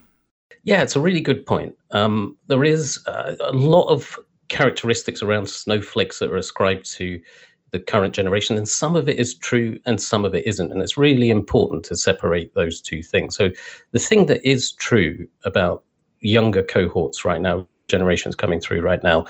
[0.65, 1.75] Yeah, it's a really good point.
[1.93, 7.21] Um, there is uh, a lot of characteristics around snowflakes that are ascribed to
[7.73, 10.73] the current generation, and some of it is true and some of it isn't.
[10.73, 13.37] And it's really important to separate those two things.
[13.37, 13.51] So,
[13.93, 15.83] the thing that is true about
[16.21, 19.27] younger cohorts right now, generations coming through right now,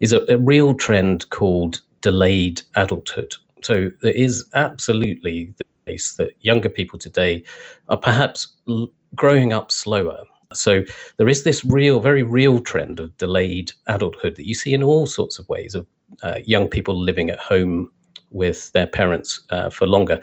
[0.00, 3.34] is a, a real trend called delayed adulthood.
[3.64, 7.42] So there is absolutely the case that younger people today
[7.88, 10.22] are perhaps l- growing up slower.
[10.52, 10.82] So
[11.16, 15.06] there is this real, very real trend of delayed adulthood that you see in all
[15.06, 15.86] sorts of ways of
[16.22, 17.90] uh, young people living at home
[18.30, 20.20] with their parents uh, for longer.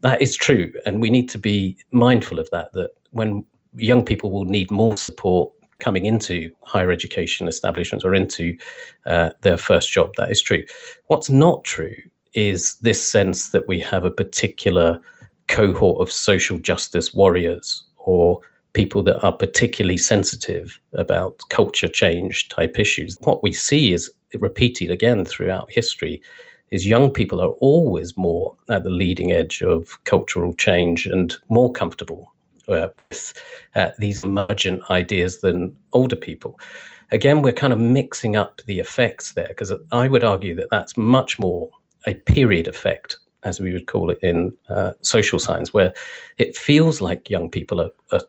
[0.00, 2.72] That is true, and we need to be mindful of that.
[2.72, 3.44] That when
[3.76, 8.56] young people will need more support coming into higher education establishments or into
[9.06, 10.12] uh, their first job.
[10.16, 10.64] That is true.
[11.06, 11.94] What's not true
[12.34, 15.00] is this sense that we have a particular
[15.48, 18.40] cohort of social justice warriors or
[18.72, 23.16] people that are particularly sensitive about culture change type issues.
[23.20, 26.22] What we see is repeated again throughout history
[26.70, 31.72] is young people are always more at the leading edge of cultural change and more
[31.72, 32.32] comfortable
[32.68, 33.34] uh, with
[33.74, 36.60] uh, these emergent ideas than older people.
[37.10, 40.96] Again, we're kind of mixing up the effects there because I would argue that that's
[40.96, 41.70] much more
[42.06, 45.92] a period effect, as we would call it in uh, social science, where
[46.38, 48.22] it feels like young people are, are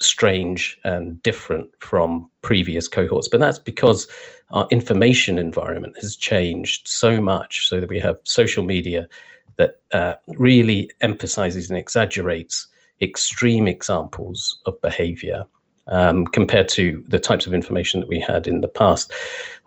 [0.00, 3.28] strange and different from previous cohorts.
[3.28, 4.08] But that's because
[4.50, 9.08] our information environment has changed so much so that we have social media
[9.56, 12.66] that uh, really emphasizes and exaggerates
[13.00, 15.44] extreme examples of behavior
[15.88, 19.12] um, compared to the types of information that we had in the past,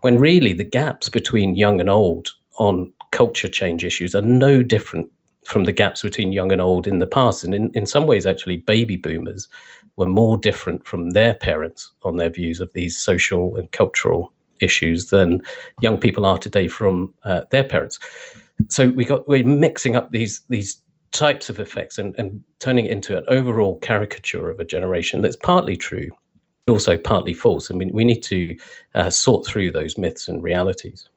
[0.02, 5.10] when really the gaps between young and old on culture change issues are no different
[5.46, 7.44] from the gaps between young and old in the past.
[7.44, 9.48] And in, in some ways, actually, baby boomers
[9.96, 15.08] were more different from their parents on their views of these social and cultural issues
[15.10, 15.42] than
[15.82, 18.00] young people are today from uh, their parents.
[18.70, 22.92] So we got we're mixing up these these types of effects and, and turning it
[22.92, 26.10] into an overall caricature of a generation that's partly true,
[26.68, 27.72] also partly false.
[27.72, 28.58] I mean, we need to
[28.96, 31.10] uh, sort through those myths and realities.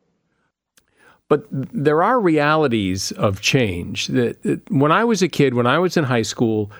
[1.31, 4.09] But there are realities of change.
[4.09, 6.73] That, when I was a kid, when I was in high school,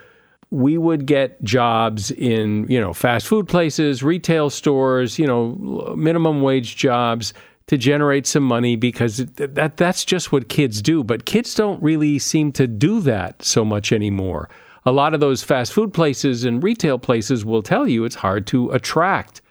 [0.51, 6.43] we would get jobs in you know fast food places, retail stores, you know minimum
[6.43, 7.33] wage jobs
[7.69, 11.05] to generate some money because that that's just what kids do.
[11.05, 14.51] But kids don't really seem to do that so much anymore.
[14.85, 18.49] A lot of those fast food places and retail places will tell you it's hard
[18.49, 19.43] to attract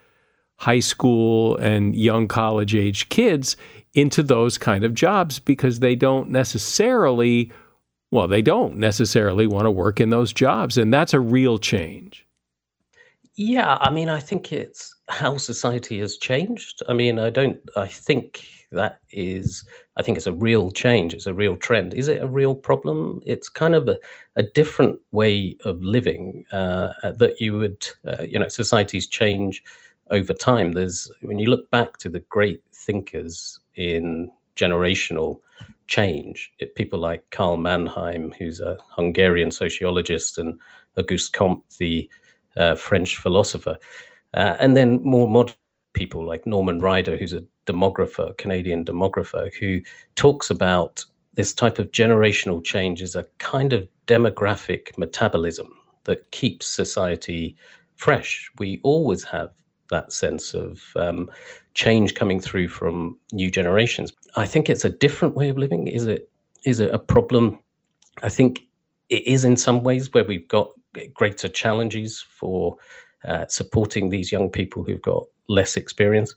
[0.58, 3.56] high school and young college age kids
[3.94, 7.52] into those kind of jobs because they don't necessarily
[8.12, 12.26] well they don't necessarily want to work in those jobs and that's a real change.
[13.36, 16.82] Yeah, I mean I think it's how society has changed.
[16.88, 17.60] I mean, I don't.
[17.76, 19.66] I think that is.
[19.98, 21.14] I think it's a real change.
[21.14, 21.94] It's a real trend.
[21.94, 23.22] Is it a real problem?
[23.26, 23.98] It's kind of a,
[24.36, 27.88] a different way of living uh, that you would.
[28.08, 29.64] Uh, you know, societies change
[30.12, 30.74] over time.
[30.74, 35.40] There's when you look back to the great thinkers in generational
[35.88, 40.60] change, it, people like Karl Mannheim, who's a Hungarian sociologist, and
[40.98, 42.10] Auguste Comte, the
[42.58, 43.78] uh, French philosopher.
[44.34, 45.56] Uh, and then more modern
[45.94, 49.82] people like Norman Ryder, who's a demographer, Canadian demographer, who
[50.16, 51.04] talks about
[51.34, 55.70] this type of generational change as a kind of demographic metabolism
[56.04, 57.56] that keeps society
[57.96, 58.52] fresh.
[58.60, 59.52] We always have
[59.90, 61.30] that sense of um,
[61.74, 64.14] change coming through from new generations.
[64.36, 65.88] I think it's a different way of living.
[65.88, 66.30] Is it
[66.66, 67.60] is it a problem?
[68.22, 68.62] I think
[69.10, 70.72] it is in some ways where we've got
[71.14, 72.78] greater challenges for
[73.26, 76.36] uh, supporting these young people who've got less experience.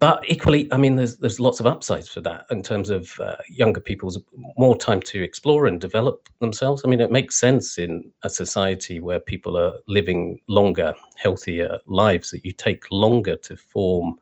[0.00, 3.36] But equally, I mean, there's there's lots of upsides for that in terms of uh,
[3.48, 4.18] younger people's
[4.56, 6.82] more time to explore and develop themselves.
[6.84, 12.30] I mean, it makes sense in a society where people are living longer, healthier lives
[12.32, 14.18] that you take longer to form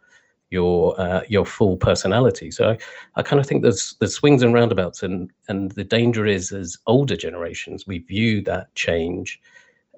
[0.50, 2.50] your uh, your full personality.
[2.50, 2.78] So I,
[3.16, 6.76] I kind of think there's there's swings and roundabouts, and and the danger is as
[6.86, 9.40] older generations we view that change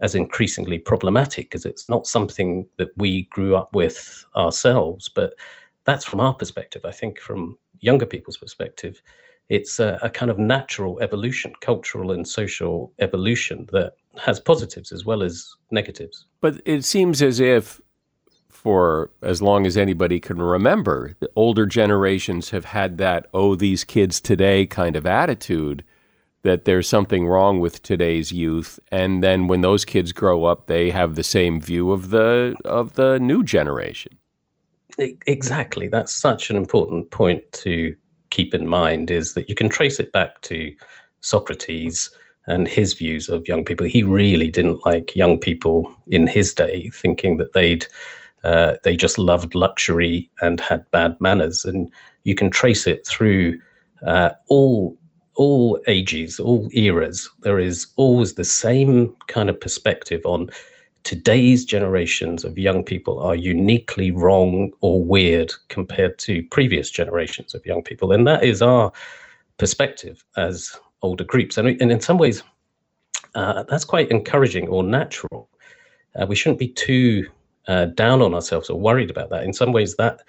[0.00, 5.34] as increasingly problematic because it's not something that we grew up with ourselves, but
[5.84, 6.84] that's from our perspective.
[6.84, 9.02] I think from younger people's perspective,
[9.48, 15.04] it's a, a, kind of natural evolution, cultural and social evolution that has positives as
[15.04, 16.26] well as negatives.
[16.40, 17.80] But it seems as if,
[18.48, 23.84] for as long as anybody can remember, the older generations have had that, oh, these
[23.84, 25.84] kids today kind of attitude
[26.44, 30.90] that there's something wrong with today's youth and then when those kids grow up they
[30.90, 34.12] have the same view of the of the new generation
[34.98, 35.88] exactly.
[35.88, 37.94] That's such an important point to
[38.30, 40.74] keep in mind is that you can trace it back to
[41.20, 42.10] Socrates
[42.46, 43.86] and his views of young people.
[43.86, 47.86] He really didn't like young people in his day thinking that they'd
[48.42, 51.64] uh, they just loved luxury and had bad manners.
[51.64, 51.90] And
[52.24, 53.58] you can trace it through
[54.06, 54.98] uh, all
[55.36, 60.48] all ages, all eras, there is always the same kind of perspective on
[61.04, 67.64] today's generations of young people are uniquely wrong or weird compared to previous generations of
[67.64, 68.10] young people.
[68.12, 68.90] And that is our
[69.58, 71.58] perspective as older groups.
[71.58, 72.42] And, and in some ways,
[73.34, 75.48] uh, that's quite encouraging or natural.
[76.16, 77.26] Uh, we shouldn't be too
[77.68, 79.44] uh, down on ourselves or worried about that.
[79.44, 80.20] In some ways, that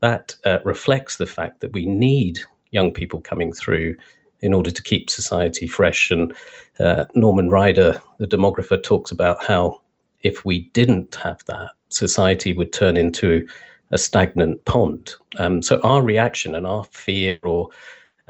[0.00, 2.40] that uh, reflects the fact that we need
[2.72, 3.94] young people coming through
[4.40, 6.10] in order to keep society fresh.
[6.10, 6.34] And
[6.80, 9.81] uh, Norman Ryder, the demographer, talks about how
[10.22, 13.46] if we didn't have that, society would turn into
[13.90, 15.14] a stagnant pond.
[15.38, 17.68] Um, so our reaction and our fear or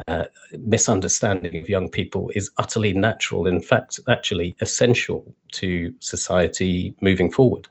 [0.09, 0.25] uh,
[0.59, 3.47] misunderstanding of young people is utterly natural.
[3.47, 7.69] In fact, actually essential to society moving forward.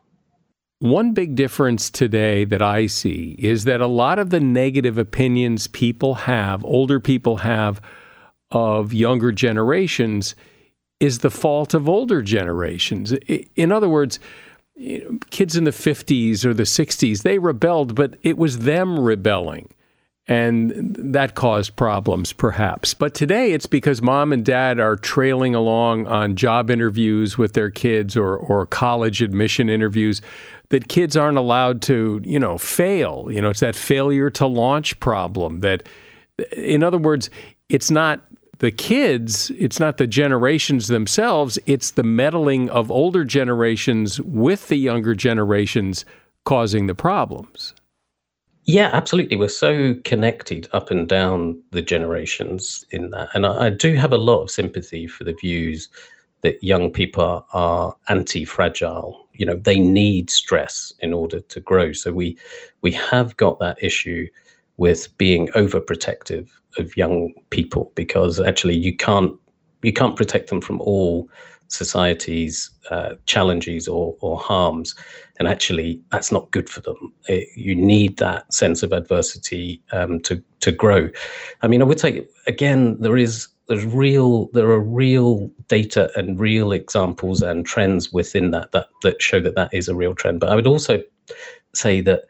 [0.80, 5.67] One big difference today that I see is that a lot of the negative opinions
[5.67, 7.82] people have, older people have,
[8.51, 10.36] of younger generations
[11.01, 13.11] is the fault of older generations.
[13.55, 14.19] In other words,
[15.31, 19.73] kids in the 50s or the 60s, they rebelled, but it was them rebelling.
[20.27, 22.93] And that caused problems, perhaps.
[22.93, 27.71] But today it's because mom and dad are trailing along on job interviews with their
[27.71, 30.21] kids or, or college admission interviews
[30.69, 33.27] that kids aren't allowed to, you know, fail.
[33.31, 35.89] You know, it's that failure to launch problem that,
[36.55, 37.31] in other words,
[37.69, 38.21] it's not
[38.62, 44.76] the kids, it's not the generations themselves, it's the meddling of older generations with the
[44.76, 46.05] younger generations
[46.45, 47.74] causing the problems.
[48.66, 49.36] Yeah, absolutely.
[49.36, 53.30] We're so connected up and down the generations in that.
[53.34, 55.89] And I, I do have a lot of sympathy for the views
[56.41, 59.28] that young people are, are anti-fragile.
[59.34, 61.93] You know, they need stress in order to grow.
[61.93, 62.38] So we
[62.82, 64.28] we have got that issue
[64.82, 69.32] with being overprotective of young people because actually you can't
[69.84, 71.29] you can't protect them from all
[71.67, 74.95] society's uh, challenges or, or harms.
[75.38, 77.13] And actually that's not good for them.
[77.27, 81.09] It, you need that sense of adversity um, to to grow.
[81.61, 86.39] I mean i would say again there is there's real there are real data and
[86.39, 90.39] real examples and trends within that that that show that that is a real trend.
[90.39, 91.03] But i would also
[91.73, 92.21] say that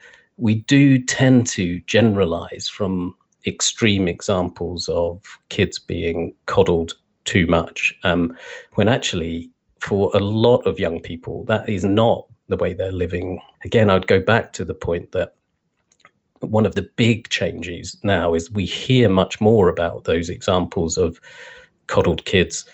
[0.41, 3.15] we do tend to generalize from
[3.45, 8.35] extreme examples of kids being coddled too much, um,
[8.73, 13.39] when actually, for a lot of young people, that is not the way they're living.
[13.63, 15.35] Again, I'd go back to the point that
[16.39, 21.21] one of the big changes now is we hear much more about those examples of
[21.85, 22.65] coddled kids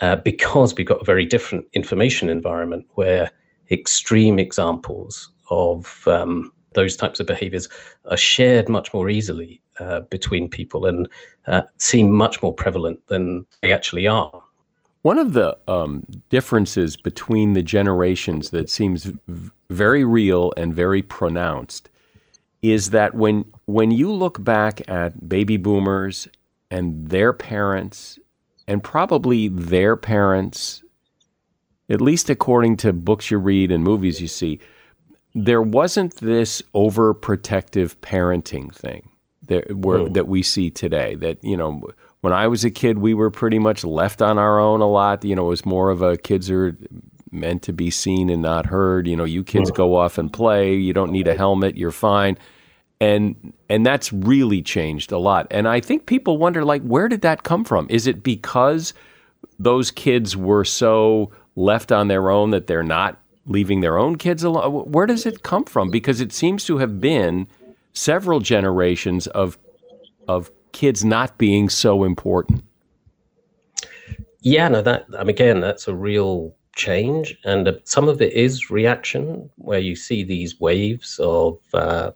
[0.00, 3.30] uh, because we've got a very different information environment where
[3.70, 7.68] extreme examples of um, those types of behaviors
[8.10, 11.08] are shared much more easily uh, between people and
[11.46, 14.42] uh, seem much more prevalent than they actually are.
[15.02, 21.02] One of the um, differences between the generations that seems v- very real and very
[21.02, 21.90] pronounced
[22.62, 26.26] is that when when you look back at baby boomers
[26.70, 28.18] and their parents
[28.66, 30.82] and probably their parents
[31.90, 34.58] at least according to books you read and movies you see
[35.34, 39.08] there wasn't this overprotective parenting thing
[39.48, 40.06] that, where, oh.
[40.06, 40.12] Hmm.
[40.12, 41.82] that we see today that you know
[42.24, 45.26] when I was a kid, we were pretty much left on our own a lot.
[45.26, 46.74] You know, it was more of a kids are
[47.30, 49.06] meant to be seen and not heard.
[49.06, 49.76] You know, you kids hmm.
[49.76, 50.74] go off and play.
[50.74, 51.76] You don't need a helmet.
[51.76, 52.38] You're fine.
[52.98, 55.48] And and that's really changed a lot.
[55.50, 57.86] And I think people wonder like where did that come from?
[57.90, 58.94] Is it because
[59.58, 64.42] those kids were so left on their own that they're not leaving their own kids
[64.42, 64.90] alone?
[64.90, 65.90] Where does it come from?
[65.90, 67.46] Because it seems to have been
[67.92, 69.58] several generations of
[70.26, 72.64] of kids not being so important.
[74.40, 79.48] Yeah, no, that again, that's a real change, and uh, some of it is reaction,
[79.56, 82.10] where you see these waves of uh,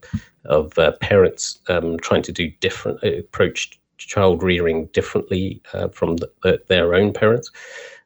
[0.44, 6.16] of uh, parents um, trying to do different uh, approach child rearing differently uh, from
[6.16, 7.50] the, the, their own parents.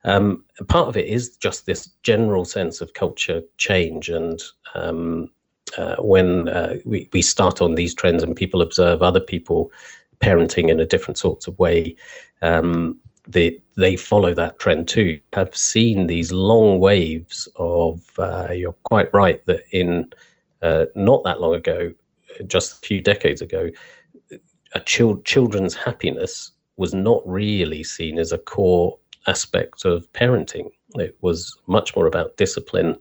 [0.04, 4.40] Um, part of it is just this general sense of culture change, and
[4.74, 5.30] um,
[5.76, 6.48] uh, when
[6.84, 9.70] we we start on these trends and people observe other people
[10.20, 11.96] parenting in a different sorts of way,
[12.42, 15.18] um, they they follow that trend too.
[15.34, 18.02] I've seen these long waves of.
[18.18, 20.10] Uh, you're quite right that in
[20.62, 21.92] uh, not that long ago,
[22.46, 23.70] just a few decades ago,
[24.74, 30.70] a chil- children's happiness was not really seen as a core aspect of parenting.
[30.94, 32.96] It was much more about discipline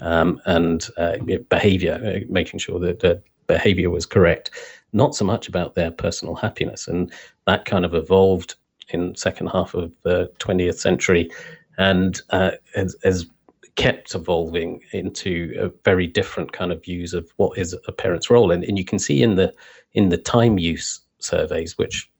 [0.00, 1.16] um, and uh,
[1.48, 4.50] behavior, uh, making sure that the behavior was correct
[4.92, 6.86] not so much about their personal happiness.
[6.86, 7.12] And
[7.46, 8.56] that kind of evolved
[8.90, 11.30] in second half of the 20th century
[11.78, 13.26] and uh, has, has,
[13.74, 18.50] kept evolving into a very different kind of views of what is a parent's role.
[18.50, 19.50] And, and you can see in the
[19.94, 22.10] in the time use surveys, which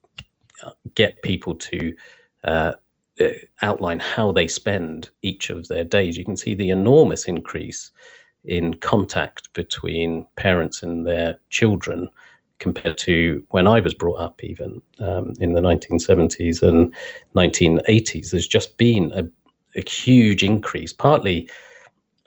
[0.95, 1.95] get people to
[2.45, 2.73] uh, uh
[3.63, 7.91] outline how they spend each of their days, you can see the enormous increase
[8.45, 12.09] in contact between parents and their children
[12.59, 16.95] compared to when I was brought up, even um, in the 1970s and
[17.35, 18.31] 1980s.
[18.31, 19.25] There's just been a,
[19.79, 21.51] a, huge increase, partly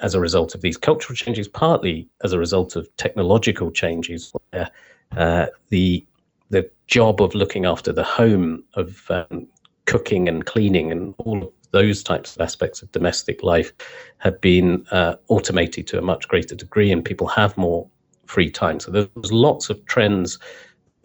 [0.02, 4.70] as a result of these cultural changes, partly as a result of technological changes, where
[5.16, 6.06] uh, the
[6.50, 9.48] the job of looking after the home, of um,
[9.86, 13.74] cooking and cleaning, and all of those types of aspects of domestic life
[14.20, 17.88] have been uh, automated to a much greater degree, and people have more
[18.26, 18.80] free time.
[18.80, 20.40] So there's lots of trends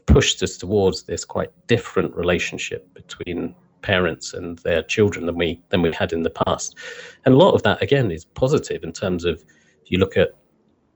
[0.07, 5.83] pushed us towards this quite different relationship between parents and their children than we than
[5.83, 6.77] we had in the past.
[7.25, 9.43] And a lot of that again is positive in terms of
[9.83, 10.31] if you look at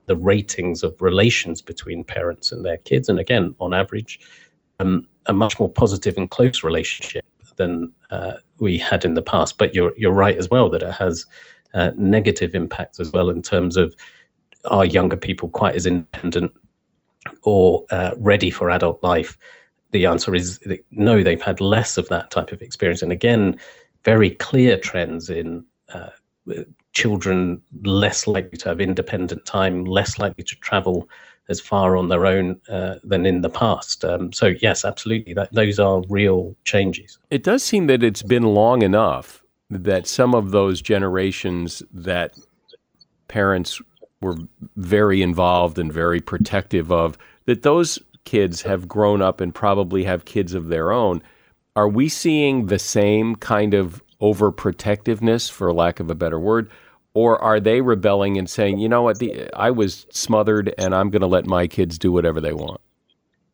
[0.07, 4.19] the ratings of relations between parents and their kids, and again, on average,
[4.79, 7.25] um, a much more positive and close relationship
[7.57, 9.57] than uh, we had in the past.
[9.57, 11.25] But you're you're right as well that it has
[11.73, 13.95] uh, negative impacts as well in terms of
[14.65, 16.51] are younger people quite as independent
[17.43, 19.37] or uh, ready for adult life?
[19.91, 20.59] The answer is
[20.91, 23.01] no, they've had less of that type of experience.
[23.01, 23.59] And again,
[24.03, 26.09] very clear trends in uh,
[26.93, 31.09] children less likely to have independent time, less likely to travel
[31.49, 34.03] as far on their own uh, than in the past.
[34.03, 37.17] Um, so yes, absolutely, that those are real changes.
[37.29, 42.35] It does seem that it's been long enough that some of those generations that
[43.27, 43.81] parents
[44.21, 44.37] were
[44.75, 50.25] very involved and very protective of, that those kids have grown up and probably have
[50.25, 51.21] kids of their own.
[51.75, 56.69] Are we seeing the same kind of overprotectiveness, for lack of a better word?
[57.15, 61.09] Or are they rebelling and saying, you know what, the, I was smothered and I'm
[61.09, 62.81] going to let my kids do whatever they want?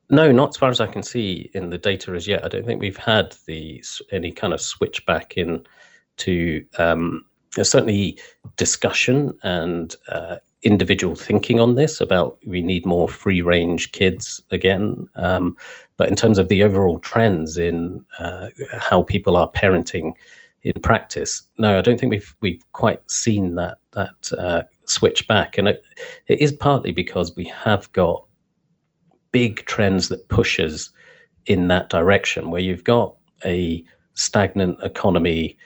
[0.09, 2.43] No, not as far as I can see in the data as yet.
[2.43, 3.81] I don't think we've had the
[4.11, 5.65] any kind of switch back in
[6.17, 7.23] to um,
[7.55, 8.19] certainly
[8.57, 15.07] discussion and uh, individual thinking on this about we need more free range kids again.
[15.15, 15.55] Um,
[15.97, 20.13] but in terms of the overall trends in uh, how people are parenting
[20.63, 25.57] in practice, no, I don't think we've we've quite seen that that uh, switch back,
[25.57, 25.83] and it,
[26.27, 28.23] it is partly because we have got
[29.31, 30.91] big trends that pushes
[31.45, 33.83] in that direction, where you've got a
[34.13, 35.57] stagnant economy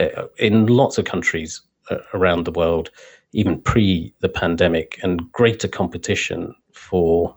[0.00, 1.60] uh, in lots of countries
[1.90, 2.90] uh, around the world
[3.34, 7.36] even pre the pandemic, and greater competition for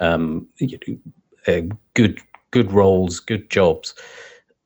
[0.00, 0.48] um,
[1.46, 1.60] uh,
[1.94, 2.20] good
[2.52, 3.94] good roles, good jobs.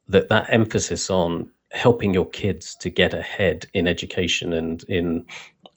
[0.09, 5.25] That that emphasis on helping your kids to get ahead in education and in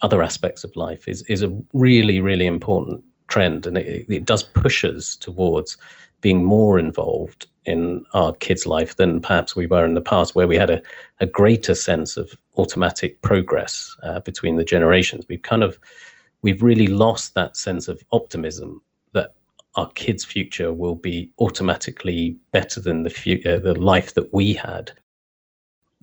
[0.01, 4.43] other aspects of life is is a really really important trend, and it, it does
[4.43, 5.77] push us towards
[6.21, 10.47] being more involved in our kids' life than perhaps we were in the past, where
[10.47, 10.81] we had a,
[11.19, 15.25] a greater sense of automatic progress uh, between the generations.
[15.29, 15.79] We've kind of
[16.41, 18.81] we've really lost that sense of optimism
[19.13, 19.33] that
[19.75, 24.53] our kids' future will be automatically better than the future, uh, the life that we
[24.53, 24.91] had.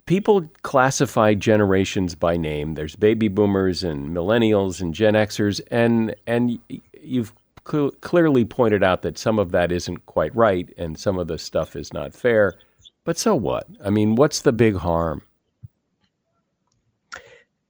[0.07, 2.73] People classify generations by name.
[2.73, 6.57] There's baby boomers and millennials and Gen Xers, and and
[7.01, 7.33] you've
[7.69, 11.37] cl- clearly pointed out that some of that isn't quite right and some of the
[11.37, 12.55] stuff is not fair.
[13.03, 13.67] But so what?
[13.83, 15.21] I mean, what's the big harm?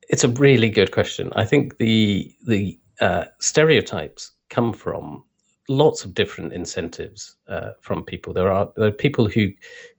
[0.10, 1.32] It's a really good question.
[1.36, 5.24] I think the the uh, stereotypes come from
[5.68, 8.34] lots of different incentives uh, from people.
[8.34, 9.52] There are there are people who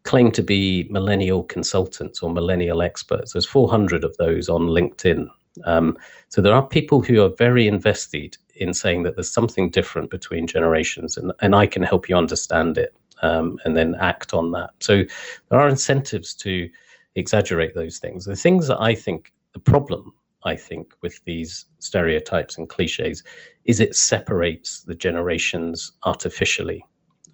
[0.04, 3.32] claim to be millennial consultants or millennial experts.
[3.32, 5.28] There's 400 of those on LinkedIn.
[5.64, 5.96] Um,
[6.28, 10.46] so there are people who are very invested in saying that there's something different between
[10.46, 14.70] generations, and, and I can help you understand it um, and then act on that.
[14.80, 15.04] So
[15.50, 16.70] there are incentives to
[17.14, 18.24] exaggerate those things.
[18.24, 20.12] The things that I think the problem,
[20.45, 23.22] I think, with these stereotypes and cliches
[23.64, 26.84] is it separates the generations artificially.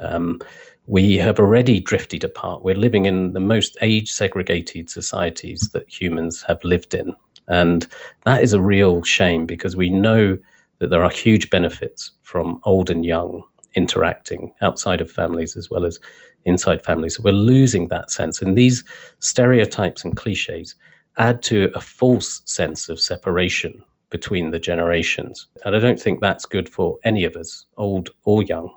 [0.01, 0.41] Um,
[0.87, 2.63] we have already drifted apart.
[2.63, 7.15] We're living in the most age segregated societies that humans have lived in.
[7.49, 7.87] And
[8.25, 10.39] that is a real shame because we know
[10.79, 13.43] that there are huge benefits from old and young
[13.75, 15.99] interacting outside of families as well as
[16.45, 17.17] inside families.
[17.17, 18.43] So we're losing that sense.
[18.43, 18.85] And these
[19.21, 20.75] stereotypes and cliches
[21.19, 25.49] add to a false sense of separation between the generations.
[25.65, 28.71] And I don't think that's good for any of us, old or young.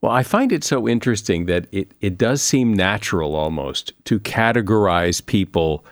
[0.00, 5.24] Well, I find it so interesting that it, it does seem natural almost to categorize
[5.24, 5.84] people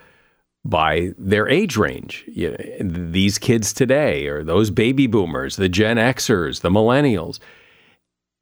[0.64, 2.24] by their age range.
[2.26, 7.38] You know, these kids today, or those baby boomers, the Gen Xers, the millennials.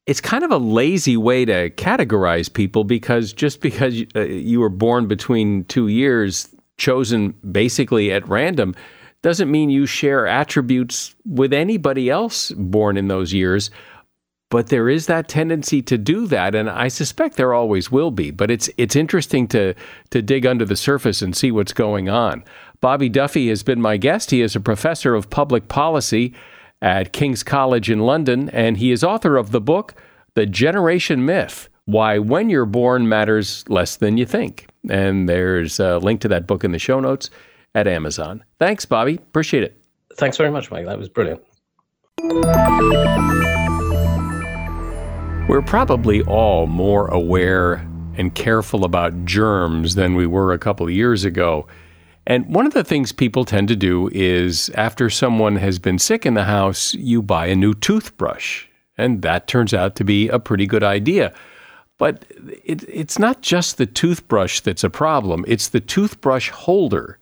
[0.06, 4.70] It's kind of a lazy way to categorize people because just because uh, you were
[4.70, 6.48] born between two years,
[6.78, 8.74] chosen basically at random,
[9.22, 13.70] doesn't mean you share attributes with anybody else born in those years.
[14.50, 18.30] But there is that tendency to do that, and I suspect there always will be.
[18.30, 19.74] But it's it's interesting to
[20.10, 22.44] to dig under the surface and see what's going on.
[22.80, 24.30] Bobby Duffy has been my guest.
[24.30, 26.34] He is a professor of public policy
[26.80, 29.94] at King's College in London, and he is author of the book
[30.34, 34.66] The Generation Myth: Why When You're Born Matters Less Than You Think.
[34.90, 37.30] And there's a link to that book in the show notes
[37.74, 38.44] at Amazon.
[38.58, 39.14] Thanks, Bobby.
[39.14, 39.80] Appreciate it.
[40.18, 40.84] Thanks very much, Mike.
[40.84, 41.40] That was brilliant.
[45.48, 50.92] We're probably all more aware and careful about germs than we were a couple of
[50.92, 51.66] years ago.
[52.26, 56.26] And one of the things people tend to do is after someone has been sick
[56.26, 58.66] in the house, you buy a new toothbrush.
[58.98, 61.32] And that turns out to be a pretty good idea.
[61.98, 62.24] But
[62.64, 67.18] it, it's not just the toothbrush that's a problem, it's the toothbrush holder.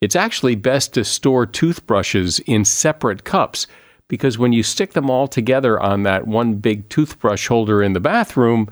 [0.00, 3.66] It's actually best to store toothbrushes in separate cups
[4.08, 8.00] because when you stick them all together on that one big toothbrush holder in the
[8.00, 8.68] bathroom,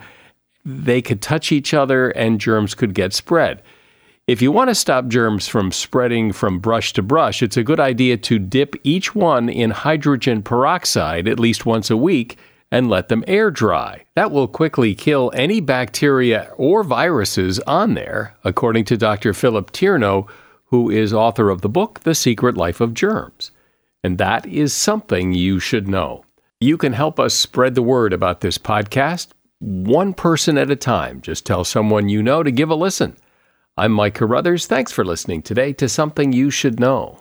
[0.64, 3.62] they could touch each other and germs could get spread.
[4.26, 7.80] If you want to stop germs from spreading from brush to brush, it's a good
[7.80, 12.36] idea to dip each one in hydrogen peroxide at least once a week
[12.70, 14.04] and let them air dry.
[14.14, 19.32] That will quickly kill any bacteria or viruses on there, according to Dr.
[19.34, 20.28] Philip Tierno,
[20.66, 23.50] who is author of the book The Secret Life of Germs.
[24.04, 26.24] And that is something you should know.
[26.60, 29.28] You can help us spread the word about this podcast
[29.60, 31.20] one person at a time.
[31.20, 33.16] Just tell someone you know to give a listen.
[33.76, 34.66] I'm Mike Carruthers.
[34.66, 37.20] Thanks for listening today to Something You Should Know.